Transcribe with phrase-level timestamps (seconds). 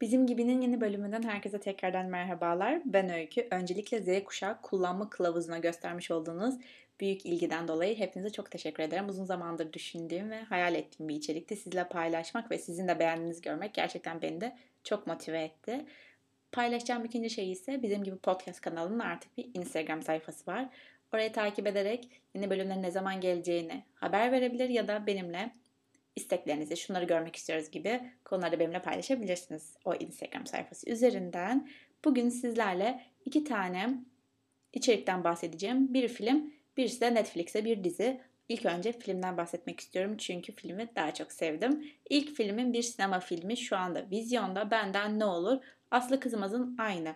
[0.00, 2.82] Bizim Gibi'nin yeni bölümünden herkese tekrardan merhabalar.
[2.84, 3.46] Ben Öykü.
[3.50, 6.54] Öncelikle Z kuşağı kullanma kılavuzuna göstermiş olduğunuz
[7.00, 9.08] büyük ilgiden dolayı hepinize çok teşekkür ederim.
[9.08, 11.56] Uzun zamandır düşündüğüm ve hayal ettiğim bir içerikti.
[11.56, 15.84] Sizle paylaşmak ve sizin de beğendiğinizi görmek gerçekten beni de çok motive etti.
[16.52, 20.68] Paylaşacağım ikinci şey ise bizim gibi podcast kanalının artık bir Instagram sayfası var.
[21.14, 25.50] Orayı takip ederek yeni bölümlerin ne zaman geleceğini haber verebilir ya da benimle
[26.18, 31.68] isteklerinizi, şunları görmek istiyoruz gibi konuları benimle paylaşabilirsiniz o Instagram sayfası üzerinden.
[32.04, 33.94] Bugün sizlerle iki tane
[34.72, 35.94] içerikten bahsedeceğim.
[35.94, 38.20] Bir film, birisi de Netflix'e bir dizi.
[38.48, 41.84] İlk önce filmden bahsetmek istiyorum çünkü filmi daha çok sevdim.
[42.10, 47.14] İlk filmin bir sinema filmi şu anda vizyonda Benden Ne Olur Aslı Kızmaz'ın aynı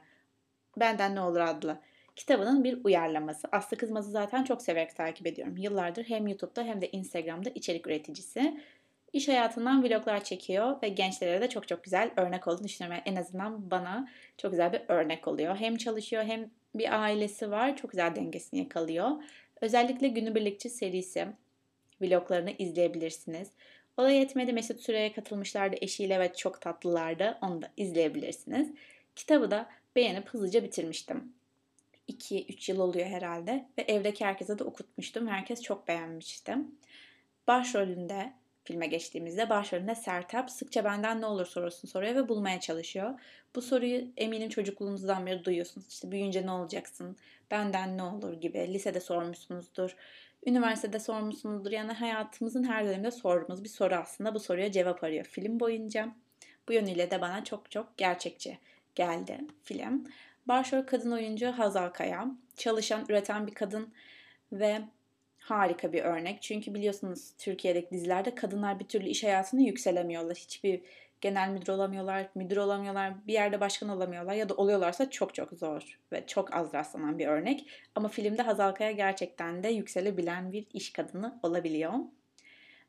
[0.76, 1.80] Benden Ne Olur adlı
[2.16, 3.48] kitabının bir uyarlaması.
[3.52, 5.56] Aslı Kızmaz'ı zaten çok severek takip ediyorum.
[5.56, 8.60] Yıllardır hem YouTube'da hem de Instagram'da içerik üreticisi
[9.12, 13.02] iş hayatından vloglar çekiyor ve gençlere de çok çok güzel örnek olduğunu düşünüyorum.
[13.06, 14.08] Yani en azından bana
[14.38, 15.56] çok güzel bir örnek oluyor.
[15.56, 17.76] Hem çalışıyor hem bir ailesi var.
[17.76, 19.10] Çok güzel dengesini yakalıyor.
[19.60, 21.26] Özellikle Günübirlikçi serisi
[22.00, 23.48] vloglarını izleyebilirsiniz.
[23.96, 27.38] O da yetmedi Mesut Süre'ye katılmışlardı eşiyle ve çok tatlılardı.
[27.42, 28.70] Onu da izleyebilirsiniz.
[29.16, 31.32] Kitabı da beğenip hızlıca bitirmiştim.
[32.08, 35.28] 2-3 yıl oluyor herhalde ve evdeki herkese de okutmuştum.
[35.28, 36.56] Herkes çok beğenmişti.
[37.46, 38.32] Başrolünde
[38.64, 43.20] filme geçtiğimizde başrolünde Sertap sıkça benden ne olur sorusunu soruyor ve bulmaya çalışıyor.
[43.54, 45.88] Bu soruyu eminim çocukluğunuzdan beri duyuyorsunuz.
[45.88, 47.16] İşte büyüyünce ne olacaksın?
[47.50, 48.74] Benden ne olur gibi.
[48.74, 49.96] Lisede sormuşsunuzdur.
[50.46, 51.70] Üniversitede sormuşsunuzdur.
[51.70, 54.34] Yani hayatımızın her döneminde sorduğumuz bir soru aslında.
[54.34, 56.14] Bu soruya cevap arıyor film boyunca.
[56.68, 58.58] Bu yönüyle de bana çok çok gerçekçi
[58.94, 60.04] geldi film.
[60.46, 62.26] Başrol kadın oyuncu Hazal Kaya.
[62.56, 63.92] Çalışan, üreten bir kadın
[64.52, 64.82] ve
[65.42, 66.42] harika bir örnek.
[66.42, 70.36] Çünkü biliyorsunuz Türkiye'deki dizilerde kadınlar bir türlü iş hayatında yükselemiyorlar.
[70.36, 70.80] Hiçbir
[71.20, 75.98] genel müdür olamıyorlar, müdür olamıyorlar, bir yerde başkan olamıyorlar ya da oluyorlarsa çok çok zor
[76.12, 77.66] ve çok az rastlanan bir örnek.
[77.94, 81.92] Ama filmde Hazal Kaya gerçekten de yükselebilen bir iş kadını olabiliyor.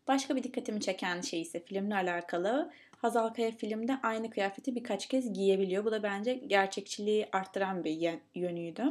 [0.07, 2.72] Başka bir dikkatimi çeken şey ise filmle alakalı.
[2.97, 5.85] Hazal Kaya filmde aynı kıyafeti birkaç kez giyebiliyor.
[5.85, 8.83] Bu da bence gerçekçiliği arttıran bir yönüydü.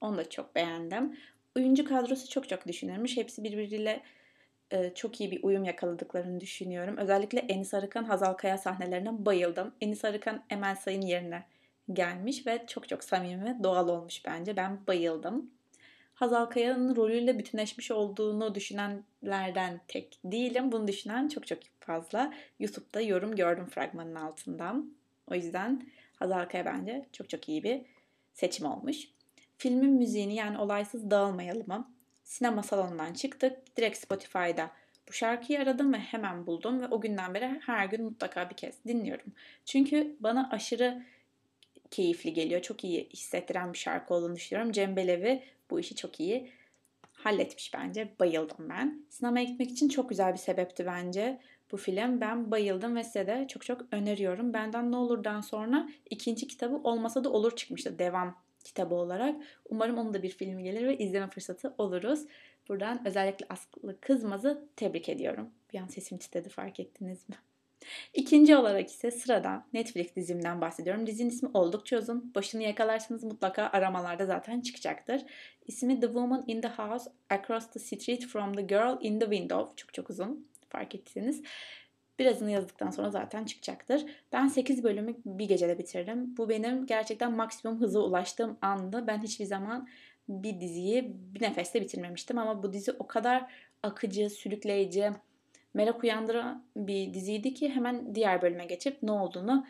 [0.00, 1.16] Onu da çok beğendim.
[1.56, 3.16] Oyuncu kadrosu çok çok düşünülmüş.
[3.16, 4.02] Hepsi birbiriyle
[4.70, 6.96] e, çok iyi bir uyum yakaladıklarını düşünüyorum.
[6.96, 9.74] Özellikle Enis Arıkan, Hazal Kaya sahnelerine bayıldım.
[9.80, 11.46] Enis Arıkan Emel Sayın yerine
[11.92, 14.56] gelmiş ve çok çok samimi ve doğal olmuş bence.
[14.56, 15.50] Ben bayıldım.
[16.14, 20.72] Hazal Kaya'nın rolüyle bütünleşmiş olduğunu düşünenlerden tek değilim.
[20.72, 22.34] Bunu düşünen çok çok fazla.
[22.58, 24.94] YouTube'da yorum gördüm fragmanın altından.
[25.30, 27.82] O yüzden Hazal Kaya bence çok çok iyi bir
[28.34, 29.08] seçim olmuş.
[29.60, 31.92] Filmin müziğini yani olaysız dağılmayalımı
[32.24, 33.76] sinema salonundan çıktık.
[33.76, 34.70] Direkt Spotify'da
[35.08, 38.84] bu şarkıyı aradım ve hemen buldum ve o günden beri her gün mutlaka bir kez
[38.84, 39.32] dinliyorum.
[39.64, 41.02] Çünkü bana aşırı
[41.90, 42.62] keyifli geliyor.
[42.62, 44.72] Çok iyi hissettiren bir şarkı olduğunu düşünüyorum.
[44.72, 46.50] Cem Belevi bu işi çok iyi
[47.12, 48.08] halletmiş bence.
[48.20, 49.04] Bayıldım ben.
[49.08, 51.40] Sinemaya gitmek için çok güzel bir sebepti bence
[51.72, 52.20] bu film.
[52.20, 54.52] Ben bayıldım ve size de çok çok öneriyorum.
[54.52, 57.98] Benden Ne Olur'dan sonra ikinci kitabı olmasa da olur çıkmıştı.
[57.98, 59.42] Devam kitabı olarak.
[59.68, 62.26] Umarım onun da bir filmi gelir ve izleme fırsatı oluruz.
[62.68, 65.50] Buradan özellikle Aslı Kızmaz'ı tebrik ediyorum.
[65.72, 67.36] Bir an sesim titredi fark ettiniz mi?
[68.14, 71.06] İkinci olarak ise sırada Netflix dizimden bahsediyorum.
[71.06, 72.34] Dizinin ismi oldukça uzun.
[72.34, 75.22] Başını yakalarsanız mutlaka aramalarda zaten çıkacaktır.
[75.66, 79.76] İsmi The Woman in the House Across the Street from the Girl in the Window.
[79.76, 81.42] Çok çok uzun fark ettiyseniz.
[82.20, 84.04] Birazını yazdıktan sonra zaten çıkacaktır.
[84.32, 86.36] Ben 8 bölümü bir gecede bitirdim.
[86.36, 89.06] Bu benim gerçekten maksimum hıza ulaştığım andı.
[89.06, 89.88] Ben hiçbir zaman
[90.28, 95.10] bir diziyi bir nefeste bitirmemiştim ama bu dizi o kadar akıcı, sürükleyici,
[95.74, 99.66] merak uyandıran bir diziydi ki hemen diğer bölüme geçip ne olduğunu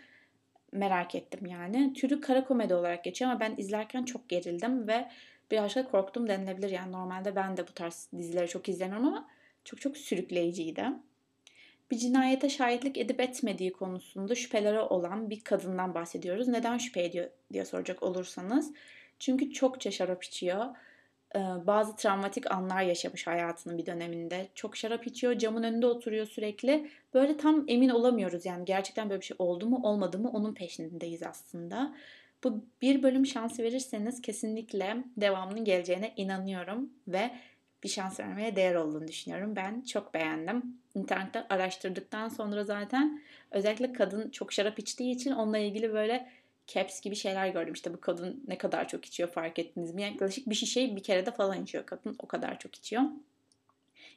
[0.72, 1.92] merak ettim yani.
[1.92, 5.08] Türü kara komedi olarak geçiyor ama ben izlerken çok gerildim ve
[5.50, 6.70] biraz da korktum denilebilir.
[6.70, 9.28] Yani normalde ben de bu tarz dizileri çok izlemiyorum ama
[9.64, 10.84] çok çok sürükleyiciydi
[11.90, 16.48] bir cinayete şahitlik edip etmediği konusunda şüpheleri olan bir kadından bahsediyoruz.
[16.48, 18.72] Neden şüphe ediyor diye soracak olursanız.
[19.18, 20.66] Çünkü çokça şarap içiyor.
[21.36, 24.48] Ee, bazı travmatik anlar yaşamış hayatının bir döneminde.
[24.54, 26.90] Çok şarap içiyor, camın önünde oturuyor sürekli.
[27.14, 31.22] Böyle tam emin olamıyoruz yani gerçekten böyle bir şey oldu mu olmadı mı onun peşindeyiz
[31.22, 31.94] aslında.
[32.44, 37.30] Bu bir bölüm şansı verirseniz kesinlikle devamının geleceğine inanıyorum ve
[37.84, 39.56] bir şans vermeye değer olduğunu düşünüyorum.
[39.56, 40.62] Ben çok beğendim.
[40.94, 46.28] İnternette araştırdıktan sonra zaten özellikle kadın çok şarap içtiği için onunla ilgili böyle
[46.66, 47.74] caps gibi şeyler gördüm.
[47.74, 50.02] İşte bu kadın ne kadar çok içiyor fark ettiniz mi?
[50.02, 52.16] Yaklaşık bir şişeyi bir de falan içiyor kadın.
[52.18, 53.02] O kadar çok içiyor.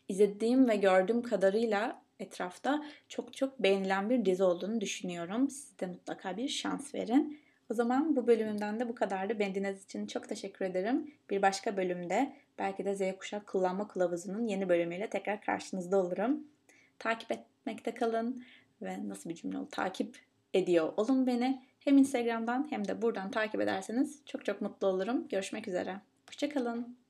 [0.07, 5.49] İzlediğim ve gördüğüm kadarıyla etrafta çok çok beğenilen bir dizi olduğunu düşünüyorum.
[5.49, 7.42] Siz de mutlaka bir şans verin.
[7.71, 9.39] O zaman bu bölümümden de bu kadardı.
[9.39, 11.11] Beni dinlediğiniz için çok teşekkür ederim.
[11.29, 16.47] Bir başka bölümde belki de Z kuşak kullanma kılavuzunun yeni bölümüyle tekrar karşınızda olurum.
[16.99, 18.43] Takip etmekte kalın
[18.81, 19.69] ve nasıl bir cümle oldu?
[19.71, 20.19] Takip
[20.53, 21.61] ediyor olun beni.
[21.79, 25.27] Hem Instagram'dan hem de buradan takip ederseniz çok çok mutlu olurum.
[25.27, 25.95] Görüşmek üzere.
[26.29, 27.02] Hoşçakalın.